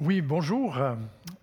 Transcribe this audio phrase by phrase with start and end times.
[0.00, 0.78] Oui, bonjour.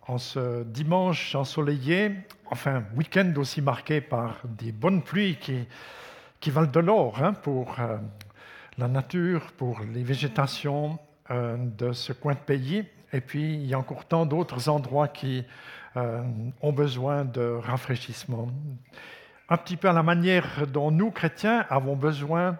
[0.08, 5.36] En ce dimanche ensoleillé, enfin week-end aussi marqué par des bonnes pluies
[6.40, 7.98] qui, valent de l'or hein, pour euh,
[8.78, 10.98] la nature, pour les végétations
[11.32, 12.86] euh, de ce coin de pays.
[13.12, 15.44] Et puis, il y a encore tant d'autres endroits qui
[15.98, 16.24] euh,
[16.62, 18.48] ont besoin de rafraîchissement.
[19.50, 22.58] Un petit peu à la manière dont nous, chrétiens, avons besoin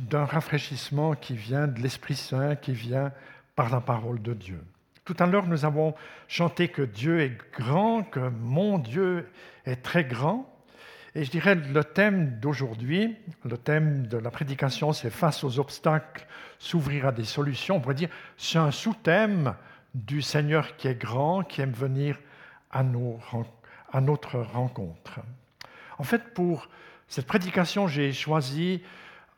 [0.00, 3.10] d'un rafraîchissement qui vient de l'Esprit Saint, qui vient
[3.56, 4.60] par la parole de Dieu.
[5.04, 5.94] Tout à l'heure, nous avons
[6.28, 9.28] chanté que Dieu est grand, que mon Dieu
[9.66, 10.50] est très grand.
[11.14, 13.14] Et je dirais le thème d'aujourd'hui,
[13.44, 16.26] le thème de la prédication, c'est face aux obstacles,
[16.58, 17.76] s'ouvrir à des solutions.
[17.76, 19.54] On pourrait dire, c'est un sous-thème
[19.94, 22.18] du Seigneur qui est grand, qui aime venir
[22.70, 22.82] à,
[23.92, 25.20] à notre rencontre.
[25.98, 26.68] En fait, pour
[27.08, 28.82] cette prédication, j'ai choisi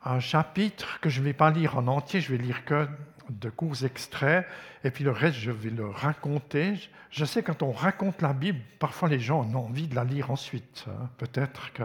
[0.03, 2.87] un chapitre que je ne vais pas lire en entier, je vais lire que
[3.29, 4.45] de courts extraits,
[4.83, 6.75] et puis le reste, je vais le raconter.
[7.11, 10.31] Je sais, quand on raconte la Bible, parfois les gens ont envie de la lire
[10.31, 10.85] ensuite.
[10.87, 11.09] Hein.
[11.17, 11.83] Peut-être que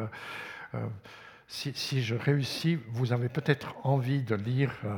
[0.75, 0.87] euh,
[1.48, 4.97] si, je réussis, vous avez peut-être envie de lire euh,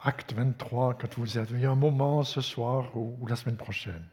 [0.00, 4.04] Acte 23 quand vous avez un moment ce soir ou, la semaine prochaine.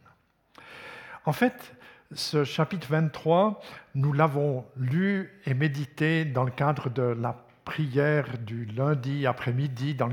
[1.24, 1.74] En fait,
[2.12, 3.60] ce chapitre 23,
[3.96, 10.08] nous l'avons lu et médité dans le cadre de la prière du lundi après-midi, dans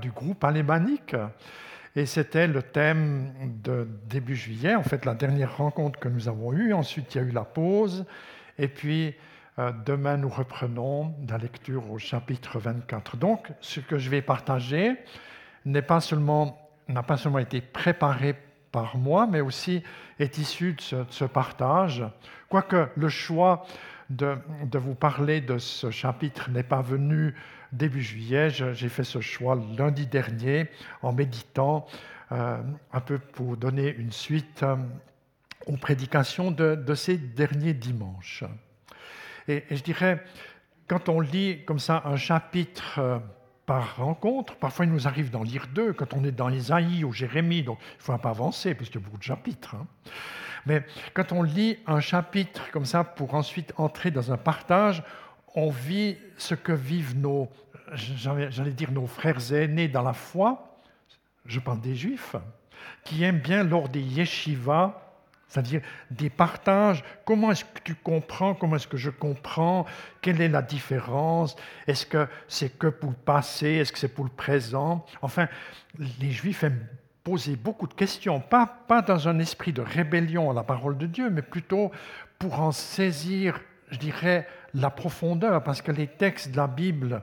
[0.00, 1.16] du groupe alémanique.
[1.96, 6.52] Et c'était le thème de début juillet, en fait la dernière rencontre que nous avons
[6.52, 6.72] eue.
[6.72, 8.04] Ensuite, il y a eu la pause.
[8.58, 9.14] Et puis,
[9.58, 13.16] euh, demain, nous reprenons la lecture au chapitre 24.
[13.16, 14.96] Donc, ce que je vais partager
[15.64, 16.58] n'a pas seulement
[17.38, 18.34] été préparé
[18.72, 19.84] par moi, mais aussi
[20.18, 22.04] est issu de ce, partage.
[22.48, 23.64] Quoique le choix
[24.10, 24.36] de,
[24.74, 27.36] vous parler de ce chapitre n'est pas venu
[27.74, 28.50] début juillet.
[28.50, 30.68] J'ai fait ce choix lundi dernier
[31.02, 31.86] en méditant
[32.32, 34.76] euh, un peu pour donner une suite euh,
[35.66, 38.44] aux prédications de, de, ces derniers dimanches.
[39.46, 40.24] Et, je dirais,
[40.88, 43.18] quand on lit comme ça un chapitre euh,
[43.66, 47.12] par rencontre, parfois il nous arrive d'en lire deux, quand on est dans Isaïe ou
[47.12, 49.74] Jérémie, donc il ne faut pas avancer parce qu'il y a beaucoup de chapitres.
[49.74, 49.86] Hein.
[50.66, 55.02] Mais quand on lit un chapitre comme ça pour ensuite entrer dans un partage,
[55.54, 57.48] on vit ce que vivent nos,
[57.94, 60.78] j'allais dire nos frères aînés dans la foi,
[61.46, 62.36] je parle des juifs,
[63.04, 65.00] qui aiment bien lors des yeshivas,
[65.48, 69.86] c'est-à-dire des partages, comment est-ce que tu comprends, comment est-ce que je comprends,
[70.20, 71.54] quelle est la différence,
[71.86, 75.06] est-ce que c'est que pour le passé, est-ce que c'est pour le présent?
[75.22, 75.48] Enfin,
[76.20, 76.84] les juifs aiment
[77.22, 81.06] poser beaucoup de questions, pas, pas dans un esprit de rébellion à la parole de
[81.06, 81.92] Dieu, mais plutôt
[82.38, 83.60] pour en saisir,
[83.90, 87.22] je dirais, la profondeur, parce que les textes de la Bible,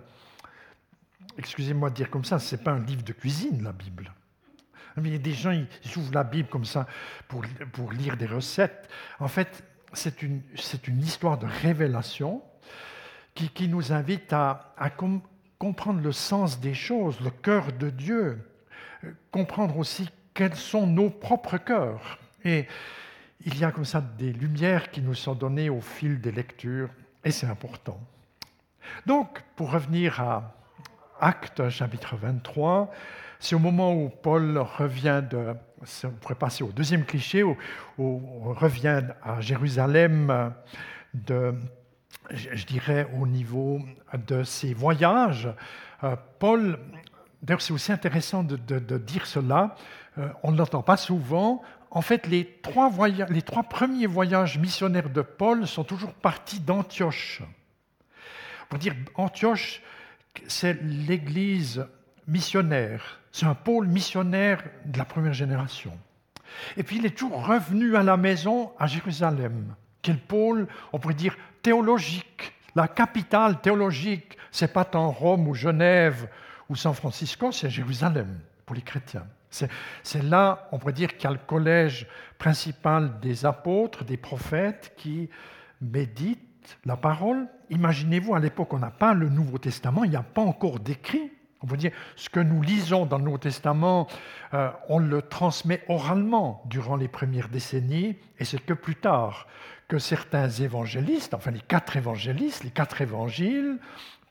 [1.38, 4.12] excusez-moi de dire comme ça, ce n'est pas un livre de cuisine, la Bible.
[4.98, 6.86] Il y a des gens, ils ouvrent la Bible comme ça
[7.28, 8.90] pour, pour lire des recettes.
[9.20, 9.64] En fait,
[9.94, 10.42] c'est une,
[10.88, 12.42] une histoire de révélation
[13.34, 15.22] qui, qui nous invite à, à com
[15.58, 18.40] comprendre le sens des choses, le cœur de Dieu,
[19.30, 22.18] comprendre aussi quels sont nos propres cœurs.
[22.44, 22.66] Et
[23.46, 26.90] il y a comme ça des lumières qui nous sont données au fil des lectures,
[27.24, 28.00] et c'est important.
[29.06, 30.54] Donc, pour revenir à
[31.20, 32.92] Acte chapitre 23,
[33.40, 35.54] c'est au moment où Paul revient de,
[36.04, 37.56] on pourrait passer au deuxième cliché, où,
[37.98, 40.54] on revient à Jérusalem
[41.14, 41.54] de,
[42.32, 43.80] je dirais, au niveau
[44.28, 45.50] de ses voyages.
[46.03, 46.80] Euh, Paul,
[47.44, 49.76] d'ailleurs c'est aussi intéressant de dire cela,
[50.18, 51.62] euh, on ne l'entend pas souvent,
[51.94, 52.90] en fait, les trois,
[53.63, 57.41] premiers voyages missionnaires de Paul sont toujours partis d'Antioche.
[58.69, 59.81] Pour dire Antioche,
[60.47, 61.85] c'est l'église
[62.28, 65.91] missionnaire, c'est un pôle missionnaire de la première génération.
[66.78, 69.75] Et puis il est toujours revenu à la maison à Jérusalem,
[70.08, 72.53] le pôle, on pourrait dire, théologique.
[72.73, 76.29] La capitale théologique, c'est pas tant Rome ou Genève
[76.69, 79.28] ou San Francisco, c'est Jérusalem pour les chrétiens.
[79.52, 82.08] C'est là, on pourrait dire, qu'il y a le collège
[82.38, 85.30] principal des apôtres, des prophètes qui
[85.82, 87.48] méditent la parole.
[87.70, 91.32] Imaginez-vous, à l'époque, on n'a pas le Nouveau Testament, il n'y a pas encore d'écrit.
[91.64, 94.08] On peut dire, ce que nous lisons dans le Nouveau Testament,
[94.53, 99.47] euh, on le transmet oralement durant les premières décennies, et c'est que plus tard
[99.88, 103.78] que certains évangélistes, enfin les quatre évangélistes, les quatre évangiles,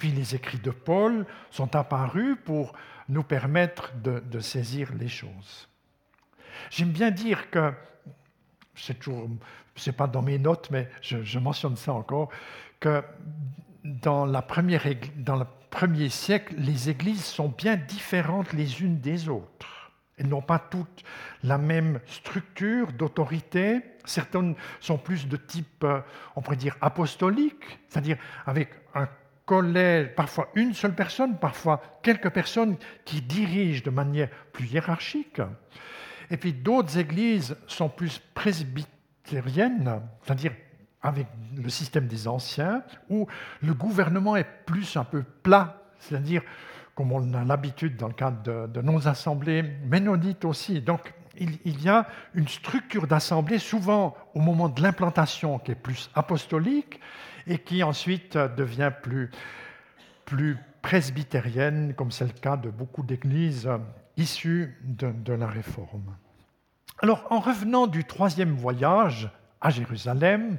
[0.00, 2.72] puis les écrits de Paul sont apparus pour
[3.10, 5.68] nous permettre de, saisir les choses.
[6.70, 7.72] J'aime bien dire que,
[8.74, 9.28] c'est toujours,
[9.76, 12.30] c'est pas dans mes notes, mais je, je, mentionne ça encore,
[12.80, 13.04] que
[13.84, 14.82] dans, la première,
[15.16, 19.92] dans le premier siècle, les églises sont bien différentes les unes des autres.
[20.16, 21.04] Elles n'ont pas toutes
[21.42, 23.82] la même structure d'autorité.
[24.06, 26.00] Certaines sont plus de type, euh,
[26.36, 28.16] on pourrait dire, apostolique, c'est-à-dire
[28.46, 29.08] avec un
[29.50, 35.42] collège, parfois une seule personne, parfois quelques personnes qui dirigent de manière plus hiérarchique.
[36.30, 40.52] Et puis d'autres églises sont plus presbytériennes, c'est-à-dire
[41.02, 41.26] avec
[41.56, 43.26] le système des anciens, où
[43.60, 46.42] le gouvernement est plus un peu plat, c'est-à-dire
[46.94, 50.80] comme on a l'habitude dans le cadre de, nos assemblées ménodites aussi.
[50.80, 56.08] Donc il y a une structure d'assemblée souvent au moment de l'implantation qui est plus
[56.14, 57.00] apostolique
[57.50, 59.28] et qui ensuite devient plus,
[60.24, 63.68] plus presbytérienne, comme c'est le cas de beaucoup d'églises
[64.16, 66.14] issues de, la Réforme.
[67.00, 69.28] Alors, en revenant du troisième voyage
[69.60, 70.58] à Jérusalem,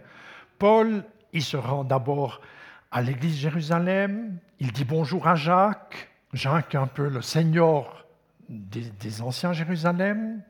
[0.60, 2.42] Paul, il se rend d'abord
[2.92, 8.06] à l'église Jérusalem, il dit bonjour à Jacques, Jacques un peu le seigneur
[8.50, 10.42] des, des anciens Jérusalem,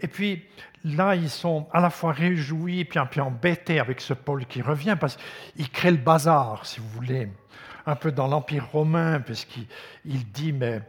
[0.00, 0.44] et puis
[0.84, 4.62] là, ils sont à la fois réjouis et puis peu embêtés avec ce Paul qui
[4.62, 5.18] revient, parce
[5.56, 7.28] qu'il crée le bazar, si vous voulez,
[7.86, 9.66] un peu dans l'Empire romain, parce qu'il
[10.32, 10.80] dit, mais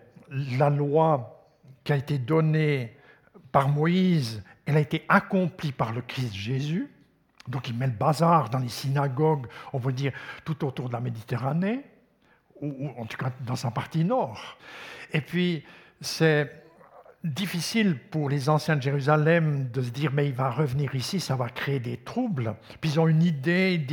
[0.57, 1.45] la loi
[1.83, 2.95] qui a été donnée
[3.51, 6.89] par Moïse, elle a été accomplie par le Christ Jésus.
[7.47, 10.13] Donc il met le bazar dans les synagogues, on peut dire,
[10.45, 11.81] tout autour de la Méditerranée,
[12.61, 14.57] ou en tout cas dans sa partie nord.
[15.11, 15.65] Et puis,
[15.99, 16.60] c'est
[17.23, 21.35] difficile pour les anciens de Jérusalem de se dire mais il va revenir ici, ça
[21.35, 22.55] va créer des troubles.
[22.79, 23.85] Puis ils ont une idée,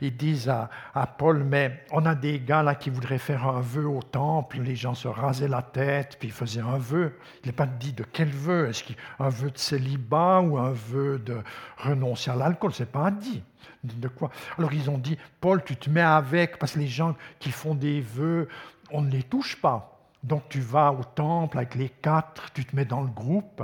[0.00, 3.86] ils disent, à, Paul mais on a des gars là qui voudraient faire un vœu
[3.86, 7.18] au temple, les gens se rasaient la tête, puis ils faisaient un vœu.
[7.44, 11.18] Il n'est pas dit de quel vœu, est-ce qu'un vœu de célibat ou un vœu
[11.18, 11.38] de
[11.76, 13.42] renoncer à l'alcool, c'est pas dit.
[13.84, 14.30] De quoi?
[14.58, 17.74] Alors ils ont dit Paul, tu te mets avec parce que les gens qui font
[17.74, 18.48] des vœux,
[18.90, 19.99] on ne les touche pas.
[20.22, 23.62] Donc tu vas au temple avec les quatre, tu te mets dans le groupe.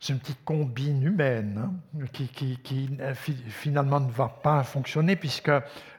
[0.00, 1.70] C'est une petite combine humaine
[2.02, 5.50] hein, qui, euh, finalement ne va pas fonctionner puisque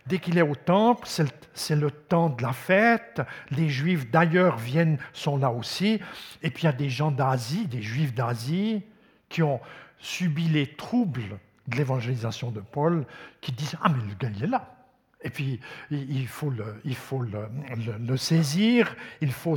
[0.08, 1.08] dès qu'il est au temple,
[1.54, 3.22] c'est le, temps de la fête.
[3.52, 6.00] Les Juifs d'ailleurs viennent, sont là aussi.
[6.42, 8.82] Et puis il y a des gens d'Asie, des Juifs d'Asie,
[9.30, 9.60] qui ont
[10.00, 11.38] subi les troubles
[11.68, 13.06] de l'évangélisation de Paul,
[13.40, 14.81] qui disent Ah, mais le gars, il est là.
[15.24, 15.60] Et puis,
[15.92, 19.56] il faut le, saisir, il faut,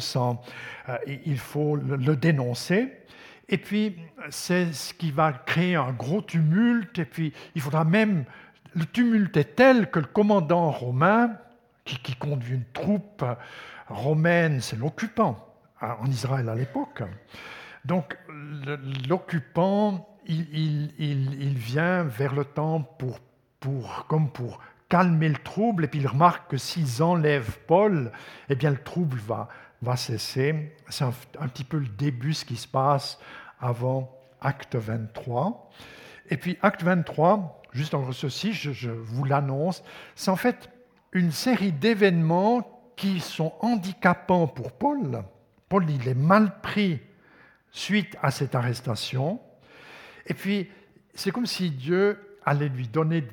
[0.89, 0.97] euh,
[1.99, 2.93] le, dénoncer.
[3.49, 3.97] Et puis,
[4.31, 6.99] c'est ce qui va créer un gros tumulte.
[6.99, 8.25] Et puis, il faudra même.
[8.75, 11.37] Le tumulte est tel que le commandant romain,
[11.85, 13.25] qui, conduit une troupe
[13.89, 15.47] romaine, c'est l'occupant
[15.81, 17.03] en Israël à l'époque.
[17.85, 18.17] Donc,
[19.09, 23.05] l'occupant, il, vient vers le temple
[23.61, 28.13] pour, comme pour calmer le trouble, et puis il remarque que s'ils enlèvent Paul,
[28.49, 29.49] eh bien le trouble va,
[29.83, 30.77] va cesser.
[30.89, 33.19] C'est un, petit peu le début, ce qui se passe
[33.61, 35.71] avant Acte 23.
[36.31, 39.83] Et puis Acte 23, juste en ceci, je, je vous l'annonce,
[40.15, 40.71] c'est en fait
[41.13, 45.25] une série d'événements qui sont handicapants pour Paul.
[45.69, 47.01] Paul, il est mal pris
[47.71, 49.41] suite à cette arrestation.
[50.27, 50.71] Et puis,
[51.15, 53.25] c'est comme si Dieu allait lui donner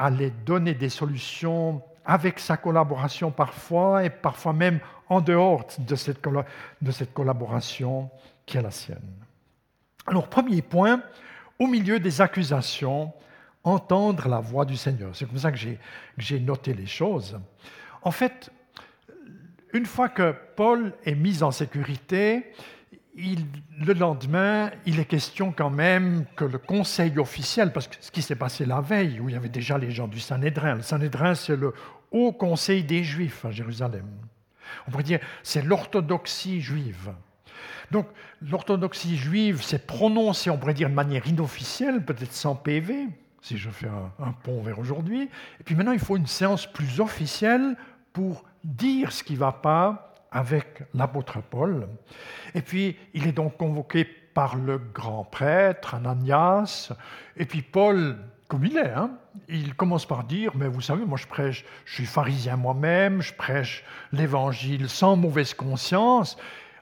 [0.00, 6.26] allait donner des solutions avec sa collaboration parfois et parfois même en dehors de cette,
[6.80, 8.10] de cette collaboration
[8.46, 8.98] qui est la sienne.
[10.06, 11.02] Alors, premier point,
[11.58, 13.12] au milieu des accusations,
[13.62, 15.14] entendre la voix du Seigneur.
[15.14, 15.58] C'est comme ça que
[16.16, 17.38] j'ai noté les choses.
[18.02, 18.50] En fait,
[19.74, 22.52] une fois que Paul est mis en sécurité,
[23.16, 28.22] le lendemain, il est question quand même que le conseil officiel, parce que ce qui
[28.22, 31.34] s'est passé la veille, où il y avait déjà les gens du Sanhédrin, le Sanhédrin,
[31.34, 31.74] c'est le
[32.12, 34.06] haut conseil des Juifs à Jérusalem.
[34.86, 37.12] On pourrait dire, c'est l'orthodoxie juive.
[37.90, 38.06] Donc,
[38.40, 43.08] l'orthodoxie juive s'est prononcée, on pourrait dire, de manière inofficielle, peut-être sans PV,
[43.42, 45.28] si je fais un, un pont vers aujourd'hui.
[45.60, 47.76] Et puis maintenant, il faut une séance plus officielle
[48.12, 51.88] pour dire ce qui ne va pas avec l'apôtre Paul.
[52.54, 56.92] Et puis, il est donc convoqué par le grand prêtre, Ananias,
[57.36, 58.16] et puis Paul,
[58.48, 59.10] comme il est, hein,
[59.48, 63.34] il commence par dire, mais vous savez, moi je prêche, je suis pharisien moi-même, je
[63.34, 66.36] prêche l'évangile sans mauvaise conscience.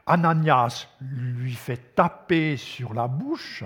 [0.06, 3.64] Ananias lui fait taper sur la bouche,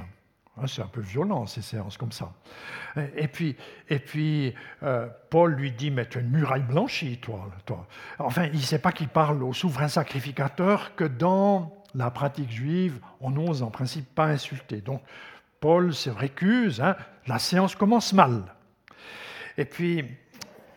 [0.67, 2.33] c'est un peu violent, ces séances comme ça.
[3.17, 3.57] Et puis,
[3.89, 7.51] et puis euh, Paul lui dit, mais tu as une muraille blanchie, toi.
[7.65, 7.87] toi.
[8.19, 13.01] Enfin, il ne sait pas qu'il parle au souverain sacrificateur que dans la pratique juive,
[13.21, 14.81] on n'ose en principe pas insulter.
[14.81, 15.03] Donc,
[15.61, 16.97] Paul se récuse, hein.
[17.27, 18.55] la séance commence mal.
[19.57, 20.05] Et puis,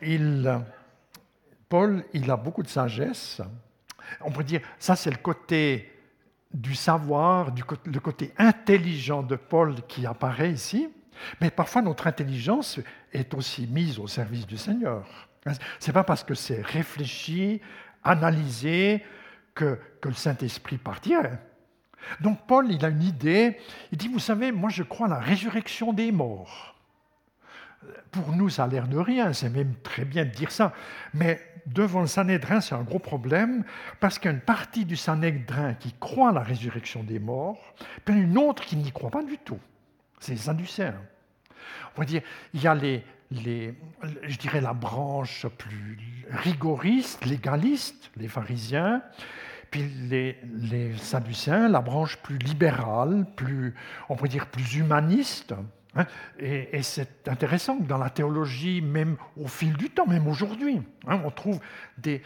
[0.01, 0.61] il,
[1.69, 3.41] Paul, il a beaucoup de sagesse.
[4.21, 5.94] On pourrait dire, ça c'est le côté
[6.55, 10.89] du savoir, du côté intelligent de Paul qui apparaît ici,
[11.41, 12.79] mais parfois notre intelligence
[13.11, 15.05] est aussi mise au service du Seigneur.
[15.79, 17.61] Ce n'est pas parce que c'est réfléchi,
[18.03, 19.03] analysé,
[19.53, 21.39] que, que le Saint-Esprit partirait.
[22.21, 23.57] Donc Paul, il a une idée,
[23.91, 26.75] il dit, vous savez, moi je crois à la résurrection des morts.
[28.11, 30.73] Pour nous, ça a l'air de rien, c'est même très bien de dire ça,
[31.13, 33.63] mais devant le Sanhédrin, c'est un gros problème,
[33.99, 37.73] parce qu'il y a une partie du Sanhédrin qui croit à la résurrection des morts,
[38.03, 39.59] puis une autre qui n'y croit pas du tout.
[40.19, 41.01] C'est les Sadducéens.
[41.95, 42.21] On va dire,
[42.53, 45.97] il y a les, je dirais la branche plus
[46.29, 49.01] rigoriste, légaliste, les pharisiens,
[49.71, 53.73] puis les, les Sadducéens, la branche plus libérale, plus,
[54.09, 55.53] on pourrait dire plus humaniste.
[55.95, 56.05] Hein.
[56.39, 61.21] et, c'est intéressant que dans la théologie, même au fil du temps, même aujourd'hui, hein,
[61.23, 61.59] on trouve
[61.97, 62.21] des,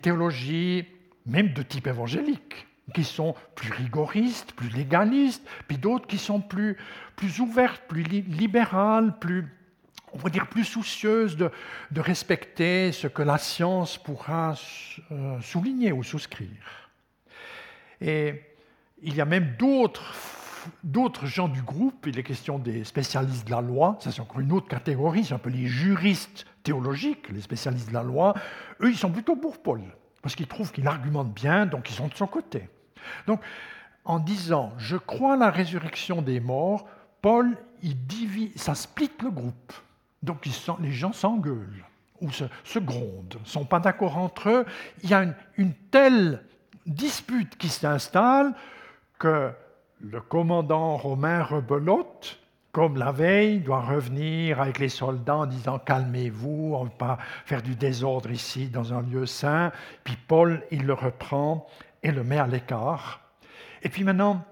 [0.00, 0.86] théologies,
[1.26, 6.76] même de type évangélique, qui sont plus rigoristes, plus légalistes, puis d'autres qui sont plus,
[7.14, 9.46] plus ouvertes, plus libérales, plus,
[10.12, 11.50] on va dire, plus soucieuses de,
[11.90, 14.54] de respecter ce que la science pourra
[15.12, 16.88] euh, souligner ou souscrire.
[18.00, 18.42] Et
[19.02, 20.14] il y a même d'autres
[20.84, 24.40] d'autres gens du groupe, il est question des spécialistes de la loi, ça c'est encore
[24.40, 28.34] une autre catégorie, c'est un peu les juristes théologiques, les spécialistes de la loi,
[28.80, 29.82] eux ils sont plutôt pour Paul,
[30.22, 32.68] parce qu'ils trouvent qu'il argumente bien, donc ils sont de son côté.
[33.26, 33.40] Donc
[34.04, 36.86] en disant je crois la résurrection des morts,
[37.22, 39.72] Paul, il divise, ça split le groupe.
[40.22, 40.46] Donc
[40.80, 41.84] les gens s'engueulent
[42.20, 44.66] ou se, grondent, ne sont pas d'accord entre eux.
[45.02, 45.24] Il y a
[45.56, 46.42] une, telle
[46.86, 48.52] dispute qui s'installe
[49.18, 49.50] que
[50.02, 52.38] le commandant romain rebelote,
[52.72, 57.18] comme la veille, doit revenir avec les soldats en disant calmez-vous, on ne va pas
[57.44, 59.72] faire du désordre ici dans un lieu saint.
[60.04, 61.66] Puis Paul, il le reprend
[62.02, 63.20] et le met à l'écart.
[63.82, 64.44] Et puis maintenant,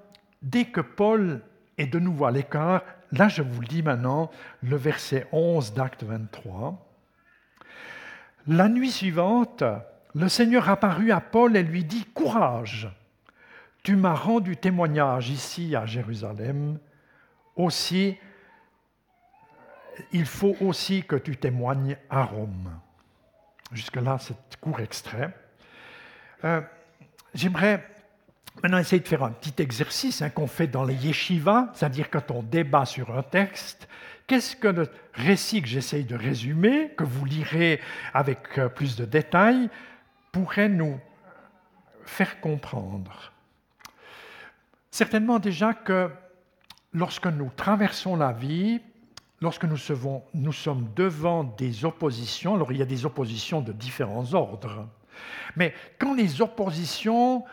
[0.42, 1.42] dès que Paul
[1.78, 4.30] est de nouveau à l'écart, là je vous le dis maintenant,
[4.62, 6.84] le verset 11 d'acte 23.
[8.48, 9.62] La nuit suivante,
[10.14, 12.88] le Seigneur apparut à Paul et lui dit, Courage,
[13.88, 16.78] tu m'as rendu témoignage ici à Jérusalem,
[17.56, 18.18] aussi,
[20.12, 22.70] il faut aussi que tu témoignes à Rome.
[23.72, 25.34] Jusque-là, c'est court extrait.
[26.44, 26.60] Euh,
[27.32, 27.82] J'aimerais
[28.62, 32.30] maintenant essayer de faire un petit exercice hein, qu'on fait dans les yeshivas, c'est-à-dire quand
[32.30, 33.88] on débat sur un texte,
[34.26, 37.80] qu'est-ce que le récit que j'essaye de résumer, que vous lirez
[38.12, 39.70] avec euh, plus de détails,
[40.30, 41.00] pourrait nous
[42.04, 43.32] faire comprendre?
[44.90, 46.10] Certainement déjà que
[46.92, 48.80] lorsque nous traversons la vie,
[49.40, 49.76] lorsque nous,
[50.52, 54.88] sommes devant des oppositions, alors il y a des oppositions de différents ordres,
[55.56, 57.44] mais quand les oppositions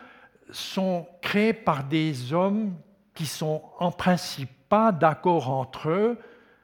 [0.50, 2.74] sont créées par des hommes
[3.14, 6.18] qui sont en principe pas d'accord entre eux,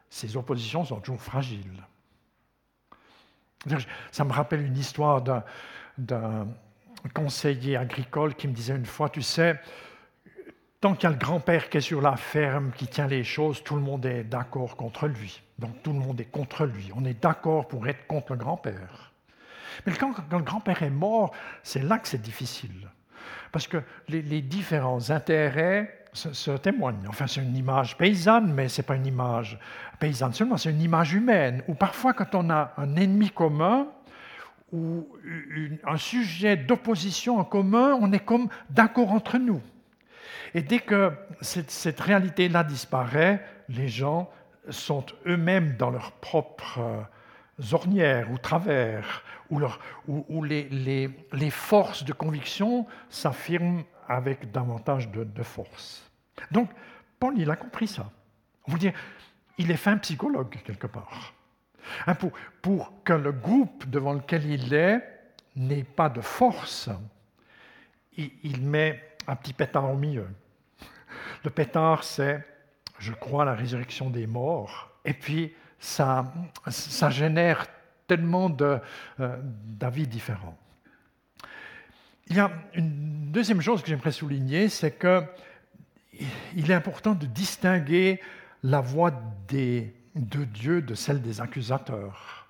[0.08, 1.82] ces oppositions sont toujours fragiles.
[4.10, 5.22] Ça me rappelle une histoire
[5.98, 6.48] d'un
[7.14, 9.60] conseiller agricole qui me disait une fois, tu sais,
[10.82, 13.62] tant qu'il y a le grand-père qui est sur la ferme, qui tient les choses,
[13.62, 15.40] tout le monde est d'accord contre lui.
[15.60, 16.90] Donc tout le monde est contre lui.
[16.96, 19.12] On est d'accord pour être contre le grand-père.
[19.86, 22.88] Mais quand, le grand-père est mort, c'est là que c'est difficile.
[23.52, 27.06] Parce que les, différents intérêts se, témoignent.
[27.08, 29.60] Enfin, c'est une image paysanne, mais ce n'est pas une image
[30.00, 31.62] paysanne seulement, c'est une image humaine.
[31.68, 33.86] Ou parfois, quand on a un ennemi commun,
[34.72, 35.06] ou
[35.86, 39.60] un sujet d'opposition en commun, on est comme d'accord entre nous.
[40.54, 44.30] Et dès que cette, réalité-là disparaît, les gens
[44.68, 47.02] sont eux-mêmes dans leurs propres euh,
[47.72, 56.10] ornières ou travers, où, les, forces de conviction s'affirment avec davantage de, force.
[56.50, 56.70] Donc,
[57.18, 58.10] Paul, il a compris ça.
[58.66, 58.92] On vous dire,
[59.58, 61.34] il est fin psychologue quelque part.
[62.06, 62.14] Hein,
[62.62, 65.02] pour, que le groupe devant lequel il est
[65.56, 66.88] n'ait pas de force,
[68.16, 70.28] il met un petit pétard au milieu.
[71.44, 72.44] Le pétard, c'est
[72.98, 74.90] je crois la résurrection des morts.
[75.04, 76.32] Et puis, ça,
[76.68, 77.66] ça génère
[78.06, 78.78] tellement euh,
[79.18, 80.56] d'avis différents.
[82.28, 88.20] Il y a une deuxième chose que j'aimerais souligner, c'est qu'il est important de distinguer
[88.62, 92.46] la voix de Dieu de celle des accusateurs.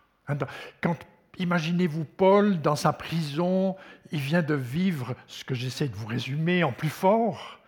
[0.81, 0.97] Quand
[1.39, 3.77] Imaginez-vous Paul dans sa prison,
[4.11, 7.59] il vient de vivre ce que j'essaie de vous résumer en plus fort.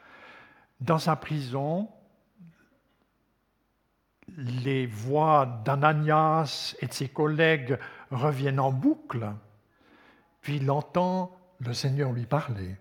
[0.80, 1.88] Dans sa prison,
[4.36, 7.78] les voix d'Ananias et de ses collègues
[8.10, 9.32] reviennent en boucle,
[10.42, 12.76] puis il entend le Seigneur lui parler.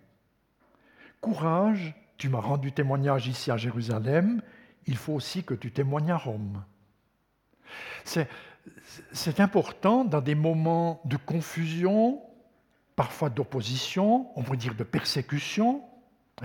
[1.21, 4.41] Courage, tu m'as rendu témoignage ici à Jérusalem,
[4.85, 6.63] il faut aussi que tu témoignes à Rome.
[9.11, 12.21] C'est important dans des moments de confusion,
[12.95, 15.81] parfois d'opposition, on pourrait dire de persécution.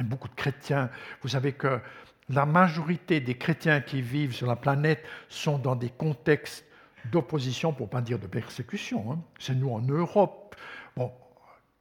[0.04, 0.90] Beaucoup de chrétiens,
[1.22, 1.80] vous savez que
[2.28, 6.64] la majorité des chrétiens qui vivent sur la planète sont dans des contextes
[7.10, 9.12] d'opposition, pour ne pas dire de persécution.
[9.12, 9.18] Hein.
[9.38, 10.56] C'est nous en Europe,
[10.96, 11.10] bon,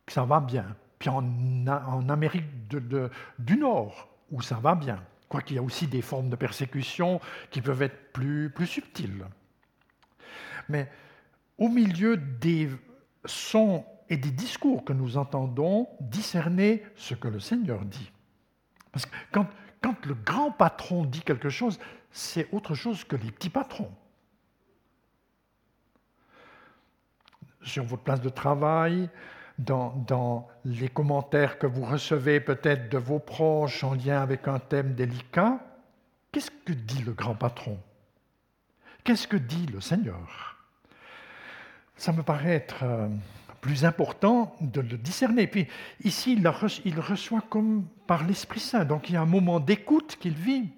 [0.08, 0.76] ça va bien.
[1.00, 1.24] Puis en,
[1.68, 5.04] en Amérique du Nord, où ça va bien.
[5.30, 7.20] Quoiqu'il y a aussi des formes de persécution
[7.52, 9.26] qui peuvent être plus, plus subtiles.
[10.70, 10.90] Mais
[11.58, 12.70] au milieu des
[13.26, 18.12] sons et des discours que nous entendons, discerner ce que le Seigneur dit.
[18.92, 19.48] Parce que quand,
[20.06, 21.80] le grand patron dit quelque chose,
[22.12, 23.92] c'est autre chose que les petits patrons.
[27.62, 29.10] Sur votre place de travail,
[29.58, 34.94] dans les commentaires que vous recevez peut-être de vos proches en lien avec un thème
[34.94, 35.60] délicat,
[36.32, 37.80] qu'est-ce que dit le grand patron?
[39.04, 40.57] Qu'est-ce que dit le Seigneur?
[41.98, 43.08] Ça me paraît être euh,
[43.62, 45.48] plus important de le discerner.
[45.48, 45.68] Puis
[46.04, 46.40] ici,
[46.86, 48.86] il reçoit comme par l'Esprit Saint.
[48.86, 50.70] Donc il y a un moment d'écoute qu'il vit.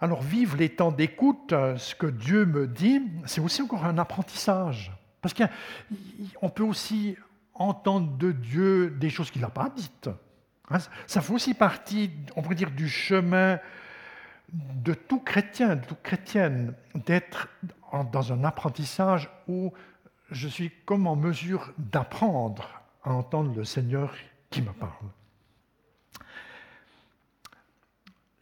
[0.00, 3.98] Alors vivre les temps d'écoute, euh, ce que Dieu me dit, c'est aussi encore un
[3.98, 4.90] apprentissage.
[5.20, 7.16] Parce qu'on peut aussi
[7.54, 10.10] entendre de Dieu des choses qu'il n'a pas dites.
[10.70, 13.60] Hein, ça fait aussi partie, on pourrait dire, du chemin
[14.52, 17.48] de tout chrétien, de toute chrétienne, d'être
[18.12, 19.72] dans un apprentissage où
[20.32, 24.14] je suis comme en mesure d'apprendre à entendre le Seigneur
[24.50, 25.08] qui me parle.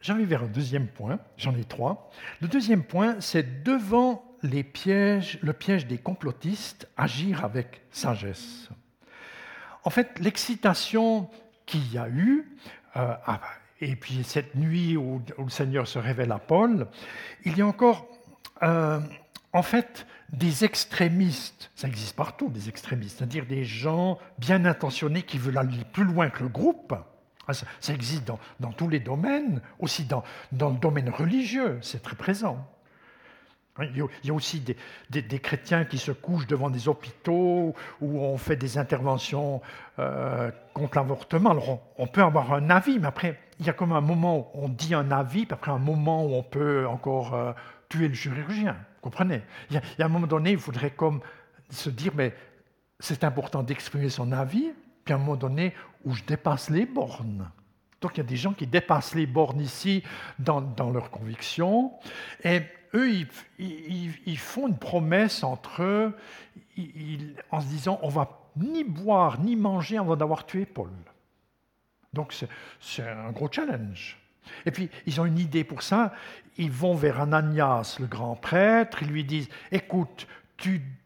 [0.01, 2.09] J'arrive vers un deuxième point, j'en ai trois.
[2.41, 8.69] Le deuxième point, c'est devant les pièges, le piège des complotistes, agir avec sagesse.
[9.83, 11.29] En fait, l'excitation
[11.65, 12.57] qu'il y a eu,
[12.95, 13.41] euh, ah,
[13.79, 16.87] et puis cette nuit où, le Seigneur se révèle à Paul,
[17.45, 18.07] il y a encore,
[18.63, 18.99] euh,
[19.53, 21.71] en fait, des extrémistes.
[21.75, 26.29] Ça existe partout, des extrémistes, c'est-à-dire des gens bien intentionnés qui veulent aller plus loin
[26.29, 26.95] que le groupe.
[27.47, 28.23] Ah, ça, existe
[28.59, 32.65] dans, tous les domaines, aussi dans, le domaine religieux, c'est très présent.
[33.79, 34.63] Il y a aussi
[35.09, 39.61] des, chrétiens qui se couchent devant des hôpitaux où on fait des interventions
[39.97, 41.51] euh, contre l'avortement.
[41.51, 44.65] Alors on, peut avoir un avis, mais après, il y a comme un moment où
[44.65, 47.53] on dit un avis, puis après un moment où on peut encore euh,
[47.91, 48.73] tuer le chirurgien.
[48.73, 49.41] Vous comprenez?
[49.69, 51.19] Il y, a, un moment donné, il faudrait comme
[51.69, 52.33] se dire, mais
[52.99, 54.71] c'est important d'exprimer son avis,
[55.03, 55.73] puis à un moment donné
[56.05, 57.49] où je dépasse les bornes.
[57.99, 60.03] Donc il y a des gens qui dépassent les bornes ici
[60.39, 61.91] dans, dans leurs convictions.
[62.43, 62.61] Et
[62.93, 63.25] eux,
[63.59, 66.15] ils, font une promesse entre eux
[67.51, 70.89] en se disant on va ni boire ni manger avant d'avoir tué Paul.
[72.13, 72.35] Donc
[72.79, 74.20] c'est un gros challenge.
[74.65, 76.13] Et puis ils ont une idée pour ça.
[76.57, 80.27] Ils vont vers Ananias, le grand prêtre, ils lui disent écoute,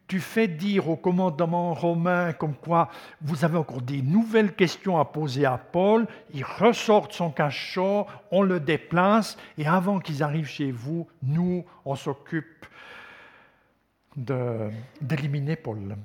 [0.08, 5.04] tu fais dire au commandement romain comme quoi vous avez encore des nouvelles questions à
[5.04, 10.48] poser à Paul, il ressort de son cachot, on le déplace, et avant qu'ils arrivent
[10.48, 12.66] chez vous, nous, on s'occupe
[14.16, 15.96] d'éliminer Paul.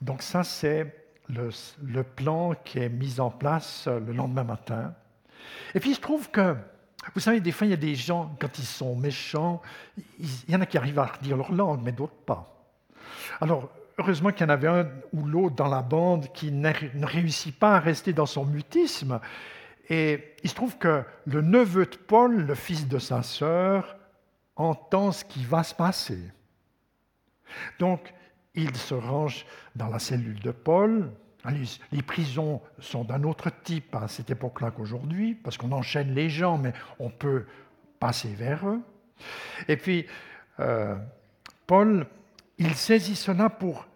[0.00, 0.94] Donc ça, c'est
[1.28, 4.94] le, plan qui est mis en place le lendemain matin.
[5.74, 6.56] Et puis il se trouve que,
[7.14, 9.60] vous savez, des fois, il y a des gens, quand ils sont méchants,
[10.18, 12.66] il y en a qui arrivent à redire leur langue, mais d'autres pas.
[13.40, 17.58] Alors, heureusement qu'il y en avait un ou l'autre dans la bande qui ne réussit
[17.58, 19.20] pas à rester dans son mutisme.
[19.90, 23.96] Et il se trouve que le neveu de Paul, le fils de sa sœur,
[24.56, 26.20] entend ce qui va se passer.
[27.78, 28.12] Donc,
[28.54, 31.10] il se range dans la cellule de Paul.
[31.92, 36.58] Les, prisons sont d'un autre type à cette époque-là qu'aujourd'hui, parce qu'on enchaîne les gens,
[36.58, 37.44] mais on peut
[38.00, 38.80] passer vers eux.
[39.68, 40.06] Et puis,
[40.60, 40.96] euh,
[41.66, 42.06] Paul
[42.58, 43.86] il saisit cela pour,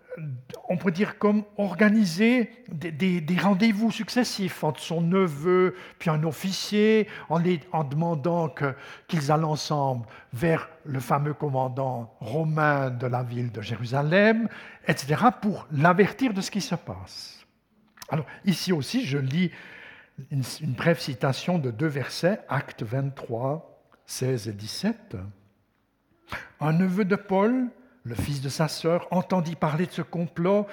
[0.68, 7.40] on peut dire, comme organiser des, rendez-vous successifs entre son neveu puis un officier, en,
[7.72, 8.52] en demandant
[9.06, 14.48] qu'ils allent ensemble vers le fameux commandant romain de la ville de Jérusalem,
[14.86, 17.37] etc., pour l'avertir de ce qui se passe.
[18.08, 19.50] Alors, ici aussi, je lis
[20.30, 20.42] une,
[20.72, 25.16] brève citation de deux versets, Actes 23, 16 et 17.
[26.60, 27.68] Un neveu de Paul,
[28.04, 30.66] le fils de sa sœur, entendit parler de ce complot.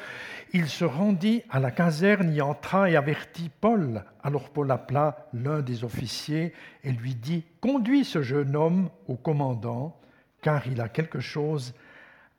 [0.54, 4.04] Il se rendit à la caserne, y entra et avertit Paul.
[4.24, 10.00] Alors Paul appela l'un des officiers et lui dit Conduis ce jeune homme au commandant,
[10.41, 11.74] car il a quelque chose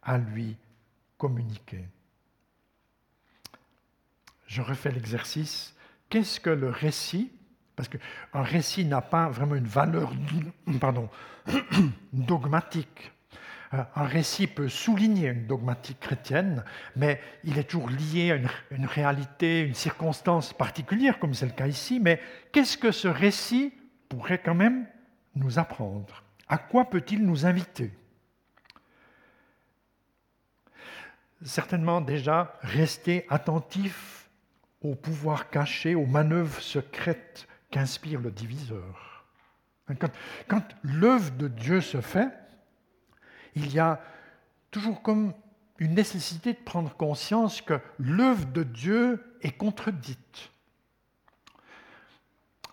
[0.02, 0.56] à lui
[1.18, 1.85] communiquer.
[4.46, 5.74] Je refais l'exercice.
[6.09, 7.32] Qu'est-ce que le récit?
[7.74, 10.12] Parce qu'un récit n'a pas vraiment une valeur
[12.12, 13.12] dogmatique.
[13.74, 18.48] Euh, un récit peut souligner une dogmatique chrétienne, mais il est toujours lié à une,
[18.70, 21.98] une réalité, une circonstance particulière, comme c'est le cas ici.
[22.00, 22.20] Mais
[22.52, 23.74] qu'est-ce que ce récit
[24.09, 24.87] pourrait quand même
[25.35, 26.22] nous apprendre?
[26.48, 27.90] À quoi peut-il nous inviter?
[31.44, 34.15] Certainement déjà rester attentif
[34.90, 39.25] au pouvoir caché, aux manœuvres secrètes qu'inspire le diviseur.
[40.49, 42.29] Quand, l'œuvre de Dieu se fait,
[43.55, 44.01] il y a
[44.70, 45.33] toujours comme
[45.79, 50.51] une nécessité de prendre conscience que l'œuvre de Dieu est contredite.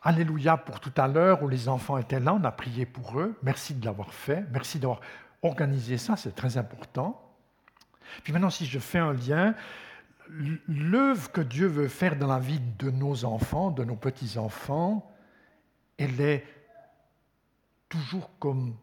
[0.02, 3.38] Alléluia pour tout à l'heure où les enfants étaient là, on a prié pour eux.
[3.44, 5.00] Merci de l'avoir fait, merci d'avoir
[5.44, 7.20] organisé ça, c'est très important.
[8.24, 9.56] Puis maintenant, si je fais un lien,
[10.68, 15.10] l'œuvre que Dieu veut faire dans la vie de nos enfants, de nos petits-enfants,
[15.98, 16.46] elle est
[17.90, 18.76] toujours comme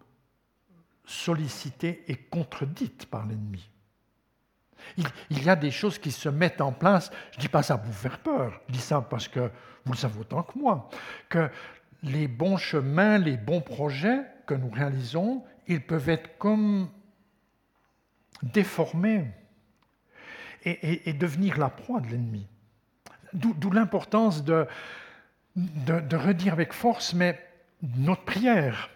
[1.05, 3.69] sollicitée et contredite par l'ennemi.
[4.97, 7.77] Il, y a des choses qui se mettent en place, je ne dis pas ça
[7.77, 9.51] pour vous faire peur, je dis ça parce que
[9.85, 10.89] vous le savez autant que moi,
[11.29, 11.51] que
[12.03, 16.89] les bons chemins, les bons projets que nous réalisons, ils peuvent être comme
[18.43, 19.27] déformés
[20.65, 22.47] et, devenir la proie de l'ennemi.
[23.33, 24.67] D'où l'importance de,
[25.57, 27.39] redire avec force, mais
[27.83, 28.91] notre prière,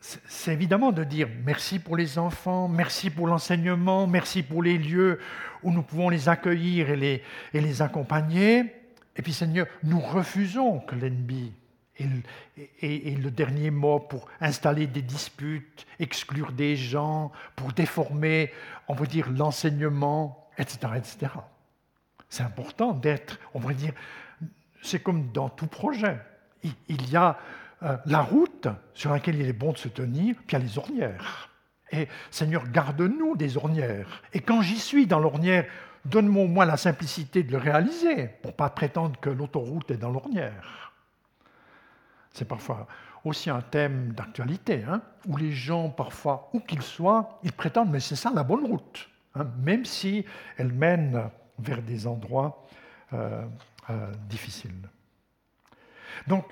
[0.00, 5.20] c'est évidemment de dire merci pour les enfants, merci pour l'enseignement, merci pour les lieux
[5.62, 7.22] où nous pouvons les accueillir et les,
[7.54, 8.74] et les accompagner.
[9.16, 11.52] Et puis Seigneur, nous refusons que l'ennemi
[11.98, 18.50] ait, le dernier mot pour installer des disputes, exclure des gens, pour déformer,
[18.88, 20.78] on va dire, l'enseignement, etc.
[20.96, 21.32] etc.
[22.28, 23.92] C'est important d'être, on va dire,
[24.80, 26.18] c'est comme dans tout projet.
[26.88, 27.38] Il y a
[27.82, 30.58] euh, la route sur laquelle il est bon de se tenir, puis il y a
[30.64, 31.50] les ornières.
[31.90, 34.22] Et Seigneur, garde-nous des ornières.
[34.32, 35.66] Et quand j'y suis dans l'ornière,
[36.04, 40.10] donne-moi au moins la simplicité de le réaliser, pour pas prétendre que l'autoroute est dans
[40.10, 40.92] l'ornière.
[42.32, 42.86] C'est parfois
[43.24, 48.00] aussi un thème d'actualité, hein, où les gens, parfois, où qu'ils soient, ils prétendent, mais
[48.00, 50.24] c'est ça la bonne route, hein, même si
[50.56, 52.66] elle mène vers des endroits
[53.12, 53.44] euh,
[53.90, 54.88] euh, difficiles.
[56.26, 56.44] Donc,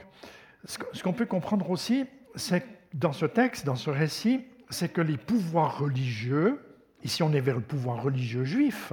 [0.65, 5.17] ce qu'on peut comprendre aussi, c'est dans ce texte, dans ce récit, c'est que les
[5.17, 6.61] pouvoirs religieux,
[7.03, 8.93] ici on est vers le pouvoir religieux juif,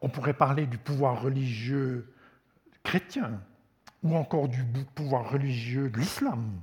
[0.00, 2.12] on pourrait parler du pouvoir religieux
[2.82, 3.40] chrétien,
[4.02, 4.62] ou encore du
[4.94, 6.60] pouvoir religieux de l'islam,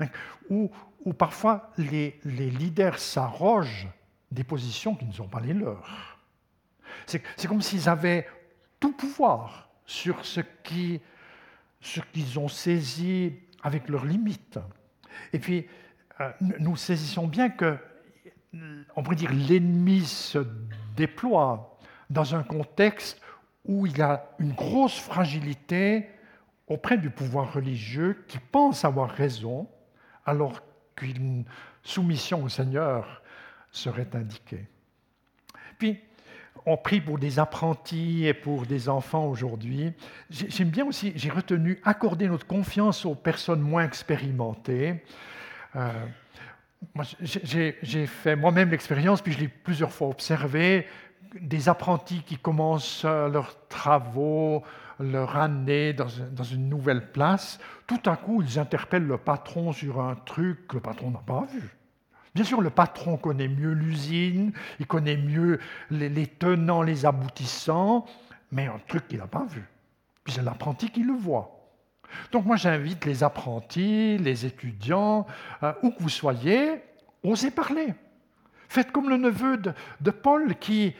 [0.00, 0.08] hein,
[0.50, 0.70] où,
[1.16, 3.88] parfois les leaders s'arrogent
[4.32, 6.18] des positions qui ne sont pas les leurs.
[7.06, 8.26] C'est comme s'ils avaient
[8.80, 11.00] tout pouvoir sur ce qui
[11.82, 14.58] ce qu'ils ont saisi avec leurs limites.
[15.32, 15.66] Et puis,
[16.20, 17.76] euh, nous saisissons bien que,
[18.96, 20.46] on pourrait dire, l'ennemi se
[20.96, 21.76] déploie
[22.08, 23.20] dans un contexte
[23.64, 26.08] où il a une grosse fragilité
[26.68, 29.68] auprès du pouvoir religieux qui pense avoir raison
[30.24, 30.60] alors
[30.94, 31.44] qu'une
[31.82, 33.21] soumission au Seigneur
[33.72, 34.66] serait indiquée.
[35.78, 35.98] Puis,
[36.66, 39.92] on prie pour des apprentis et pour des enfants aujourd'hui.
[40.30, 45.02] J'aime bien aussi, j'ai retenu accorder notre confiance aux personnes moins expérimentées.
[45.74, 45.90] Euh,
[47.20, 50.86] j'ai fait moi-même l'expérience, puis je l'ai plusieurs fois observé,
[51.40, 54.62] des apprentis qui commencent leurs travaux,
[55.00, 57.58] leur année dans, une nouvelle place.
[57.86, 61.46] Tout à coup, ils interpellent le patron sur un truc que le patron n'a pas
[61.52, 61.76] vu.
[62.34, 68.06] Bien sûr, le patron connaît mieux l'usine, il connaît mieux les, tenants, les aboutissants,
[68.50, 69.64] mais un truc qu'il n'a pas vu.
[70.24, 71.58] Puis c'est l'apprenti qui le voit.
[72.30, 75.26] Donc moi j'invite les apprentis, les étudiants,
[75.62, 76.82] euh, où que vous soyez,
[77.22, 77.94] osez parler.
[78.68, 80.94] Faites comme le neveu de, Paul qui,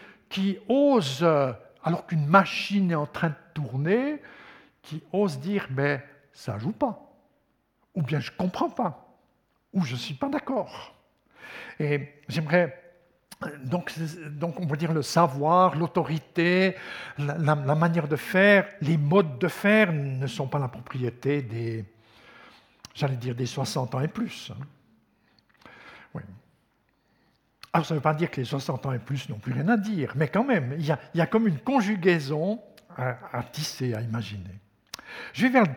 [0.68, 4.20] ose, euh, alors qu'une machine est en train de tourner,
[4.82, 7.10] qui ose dire, mais ça joue pas.
[7.94, 9.16] Ou bien je ne comprends pas.
[9.72, 10.94] Ou je ne suis pas d'accord.
[11.78, 12.82] Et j'aimerais
[13.64, 13.92] donc,
[14.30, 16.76] donc, on peut dire le savoir, l'autorité,
[17.18, 21.84] la, manière de faire, les modes de faire ne sont pas la propriété des,
[22.94, 24.52] j'allais dire, des 60 ans et plus.
[24.52, 26.20] Hein.
[27.74, 29.66] Alors, ça ne veut pas dire que les 60 ans et plus n'ont plus rien
[29.68, 32.60] à dire, mais quand même, il y a, il y a comme une conjugaison
[32.98, 34.60] à, à, tisser, à imaginer.
[35.32, 35.74] Je vais vers le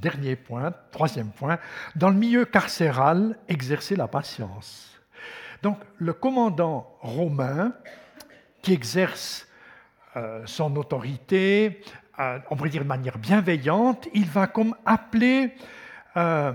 [0.00, 1.58] dernier point, troisième point.
[1.94, 4.95] Dans le milieu carcéral, exercer la patience.
[5.62, 7.72] Donc le commandant romain
[8.62, 9.46] qui exerce
[10.16, 11.82] euh, son autorité
[12.18, 15.52] euh, on pourrait dire de manière bienveillante, il va comme appeler
[16.16, 16.52] euh,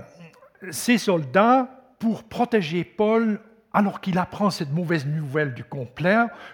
[0.70, 1.68] ses soldats
[2.00, 3.40] pour protéger Paul
[3.72, 5.64] alors qu'il apprend cette mauvaise nouvelle du,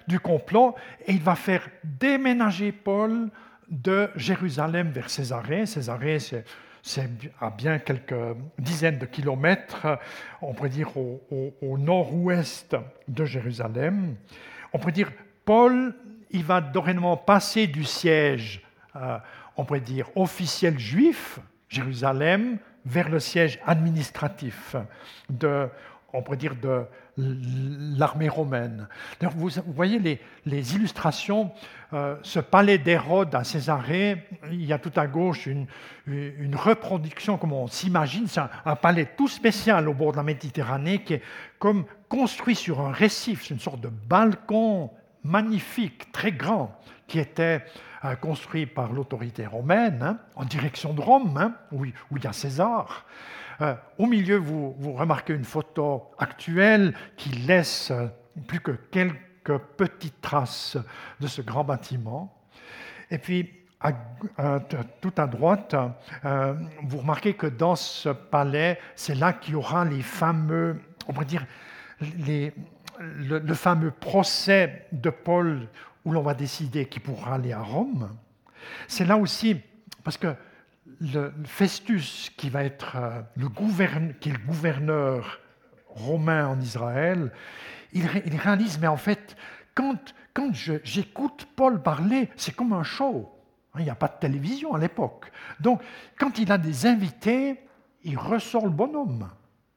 [0.06, 0.74] du complot,
[1.06, 3.30] et il va faire déménager Paul
[3.68, 5.66] de Jérusalem vers Césarée.
[5.66, 6.44] Césarée, c'est
[6.82, 7.08] c'est
[7.40, 9.98] à bien quelques dizaines de kilomètres,
[10.42, 14.16] on pourrait dire au, nord-ouest de Jérusalem.
[14.72, 15.10] On pourrait dire,
[15.44, 15.94] Paul,
[16.30, 18.62] il va dorénavant passer du siège,
[18.96, 19.18] euh,
[19.56, 21.38] on pourrait dire, officiel juif,
[21.68, 24.76] Jérusalem, vers le siège administratif
[25.28, 25.68] de,
[26.12, 26.84] on pourrait dire, de
[27.18, 28.88] l'armée romaine.
[29.20, 31.52] Vous, voyez les, illustrations,
[31.92, 35.66] euh, ce palais d'Hérode à Césarée, il y a tout à gauche une,
[36.54, 41.14] reproduction, comme on s'imagine, c'est un, palais tout spécial au bord de la Méditerranée qui
[41.14, 41.22] est
[41.58, 44.90] comme construit sur un récif, c'est une sorte de balcon
[45.24, 47.64] magnifique, très grand, qui était
[48.04, 52.26] euh, construit par l'autorité romaine hein, en direction de Rome, hein, où, où il y
[52.26, 53.04] a César.
[53.60, 57.92] Euh, au milieu, vous, remarquez une photo actuelle qui laisse
[58.46, 60.76] plus que quelques petites traces
[61.20, 62.34] de ce grand bâtiment.
[63.10, 63.50] Et puis,
[65.00, 65.74] tout à droite,
[66.24, 71.12] euh, vous remarquez que dans ce palais, c'est là qu'il y aura les fameux, on
[71.12, 71.46] pourrait dire,
[72.00, 72.50] le,
[73.38, 75.68] le, fameux procès de Paul
[76.04, 78.16] où l'on va décider qui pourra aller à Rome.
[78.86, 79.60] C'est là aussi,
[80.04, 80.34] parce que
[81.00, 85.40] le Festus, qui va être euh, le, est le gouverneur
[85.88, 87.32] romain en Israël,
[87.92, 89.36] il, réalise, mais en fait,
[89.74, 89.96] quand,
[90.52, 93.30] j'écoute Paul parler, c'est comme un show.
[93.78, 95.30] Il n'y a pas de télévision à l'époque.
[95.60, 95.82] Donc,
[96.18, 97.60] quand il a des invités,
[98.02, 99.28] il ressort le bonhomme.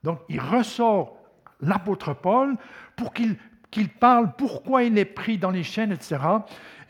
[0.03, 1.17] Donc, il ressort
[1.61, 2.57] l'apôtre Paul
[2.95, 6.17] pour qu'il parle pourquoi il est pris dans les chaînes, etc.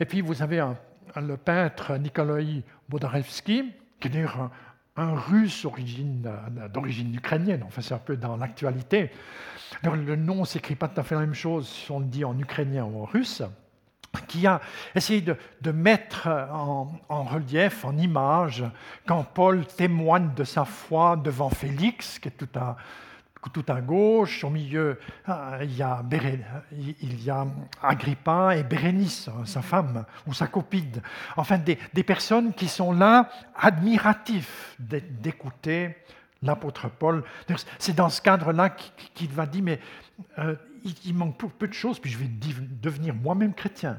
[0.00, 0.66] Et puis, vous avez
[1.16, 3.72] le peintre Nikolai Bodarevsky,
[4.08, 4.26] qui est
[4.96, 5.66] un, russe
[6.72, 9.10] d'origine ukrainienne, enfin c'est un peu dans l'actualité.
[9.82, 12.24] Le nom ne s'écrit pas tout à fait la même chose si on le dit
[12.24, 13.42] en ukrainien ou en russe,
[14.28, 14.60] qui a
[14.94, 18.64] essayé de, mettre en, relief, en image,
[19.06, 22.76] quand Paul témoigne de sa foi devant Félix, qui est tout un,
[23.50, 27.46] tout à gauche, au milieu, ah, il y a,
[27.82, 31.02] Agrippa et Bérénice, sa femme ou sa copine.
[31.36, 35.96] Enfin, des, personnes qui sont là, admiratifs d'écouter
[36.42, 37.24] l'apôtre Paul.
[37.78, 38.70] C'est dans ce cadre-là
[39.14, 39.80] qu'il va dire, mais
[40.38, 40.54] euh,
[41.04, 43.98] il, manque peu de choses, puis je vais devenir moi-même chrétien.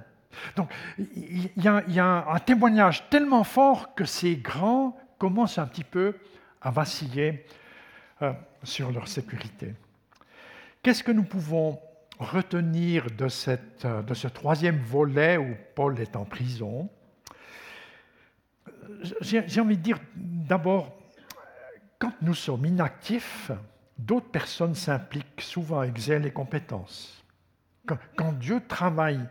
[0.56, 5.58] Donc, il y, a, il y a un témoignage tellement fort que ces grands commencent
[5.58, 6.16] un petit peu
[6.62, 7.46] à vaciller
[8.22, 9.74] euh, sur leur sécurité.
[10.82, 11.80] Qu'est-ce que nous pouvons
[12.20, 16.90] retenir de, cette, de ce troisième volet où Paul est en prison?
[19.22, 20.96] J'ai envie de dire d'abord,
[22.00, 23.52] quand nous sommes inactifs,
[23.98, 27.24] d'autres personnes s'impliquent souvent avec zèle et compétence.
[28.16, 29.22] Quand Dieu travaille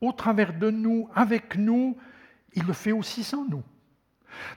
[0.00, 1.96] au travers de nous, avec nous,
[2.54, 3.62] il le fait aussi sans nous.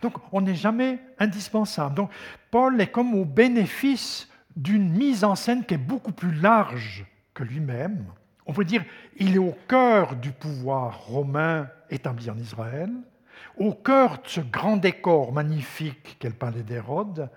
[0.02, 1.96] Donc on n'est jamais indispensable.
[1.96, 2.12] Donc
[2.50, 7.44] Paul est comme au bénéfice d'une mise en scène qui est beaucoup plus large que
[7.44, 8.06] lui-même.
[8.46, 8.84] On peut dire
[9.18, 12.92] il est au cœur du pouvoir romain établi en Israël,
[13.58, 17.30] au cœur de ce grand décor magnifique qu'est le palais d'Hérode,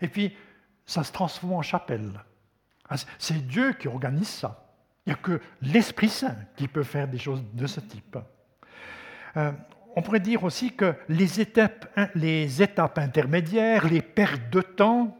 [0.00, 0.34] et puis
[0.84, 2.12] ça se transforme en chapelle.
[2.88, 4.66] Ah, c'est Dieu qui organise ça.
[5.04, 8.18] Il n'y a que l'Esprit Saint qui peut faire des choses de ce type.
[9.36, 9.52] Euh,
[9.96, 15.16] on pourrait dire aussi que les étapes, les étapes intermédiaires, les pertes de temps,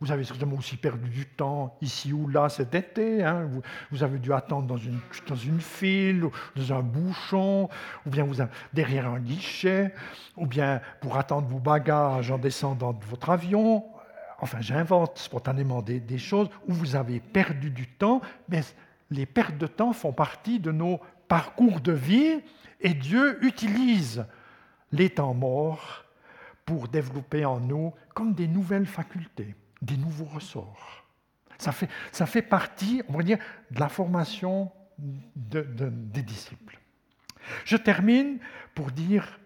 [0.00, 3.22] vous avez certainement aussi perdu du temps ici ou là cet été.
[3.22, 3.48] Hein.
[3.92, 6.24] Vous, avez dû attendre dans une, file,
[6.56, 7.68] dans un bouchon,
[8.04, 9.94] ou bien vous derrière un guichet,
[10.36, 13.84] ou bien pour attendre vos bagages en descendant de votre avion.
[14.40, 18.62] Enfin, j'invente spontanément des choses où vous avez perdu du temps, mais
[19.08, 22.40] les pertes de temps font partie de nos parcours de vie
[22.82, 24.24] et Dieu utilise
[24.90, 26.04] les temps morts
[26.66, 31.04] pour développer en nous comme des nouvelles facultés, des nouveaux ressorts.
[31.58, 33.38] Ça fait, partie, on va dire,
[33.70, 36.78] de la formation des disciples.
[37.64, 38.38] Je termine
[38.74, 39.38] pour dire,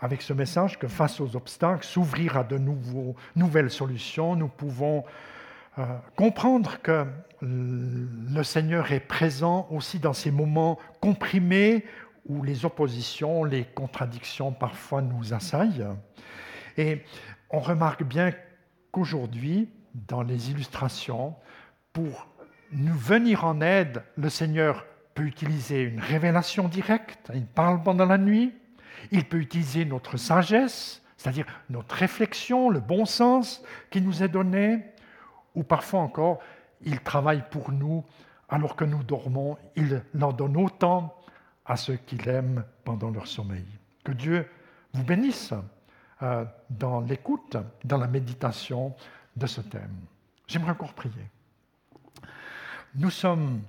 [0.00, 2.58] avec ce message, que face aux obstacles, s'ouvrir à de
[3.34, 5.04] nouvelles solutions, nous pouvons
[5.78, 5.84] euh,
[6.16, 7.04] comprendre que
[7.40, 11.84] le Seigneur est présent aussi dans ces moments comprimés
[12.26, 15.86] où les oppositions, les contradictions parfois nous assaillent.
[16.76, 17.02] Et
[17.50, 18.32] on remarque bien
[18.92, 21.34] qu'aujourd'hui, dans les illustrations,
[21.92, 22.28] pour
[22.72, 28.18] nous venir en aide, le Seigneur peut utiliser une révélation directe, il parle pendant la
[28.18, 28.52] nuit,
[29.10, 34.84] il peut utiliser notre sagesse, c'est-à-dire notre réflexion, le bon sens qui nous est donné,
[35.54, 36.40] ou parfois encore,
[36.82, 38.04] il travaille pour nous
[38.48, 41.14] alors que nous dormons, il en donne autant
[41.64, 43.66] à ceux qu'il aime pendant leur sommeil.
[44.04, 44.48] Que Dieu
[44.92, 45.54] vous bénisse
[46.22, 48.94] euh, dans l'écoute, dans la méditation
[49.36, 49.96] de ce thème.
[50.46, 51.30] J'aimerais encore prier.
[52.94, 53.62] Nous sommes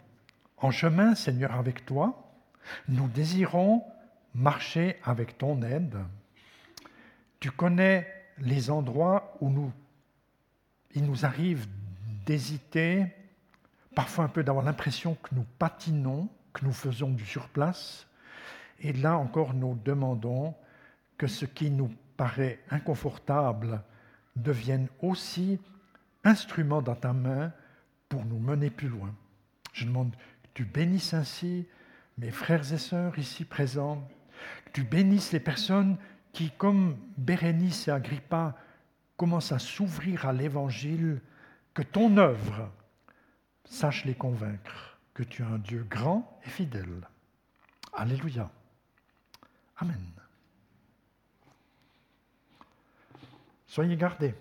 [0.57, 2.31] en chemin, Seigneur, avec toi.
[2.87, 3.83] Nous désirons
[4.33, 5.97] marcher avec ton aide.
[7.39, 9.71] Tu connais les endroits où nous,
[10.95, 11.67] il nous arrive
[12.25, 13.05] d'hésiter,
[13.93, 18.07] parfois un peu d'avoir l'impression que nous patinons, que nous faisons du surplace.
[18.79, 20.55] Et là encore, nous demandons
[21.17, 23.83] que ce qui nous paraît inconfortable
[24.35, 25.59] devienne aussi
[26.23, 27.51] instrument dans ta main
[28.09, 29.13] pour nous mener plus loin.
[29.73, 31.67] Je demande que tu bénisses ainsi
[32.17, 34.07] mes frères et sœurs ici présents,
[34.65, 35.97] que tu bénisses les personnes
[36.31, 38.55] qui, comme Bérénice et Agrippa,
[39.17, 41.21] commencent à s'ouvrir à l'Évangile,
[41.73, 42.71] que ton œuvre
[43.65, 47.07] sache les convaincre que tu es un Dieu grand et fidèle.
[47.93, 48.51] Alléluia.
[49.77, 50.03] Amen.
[53.67, 54.35] Soyez gardés.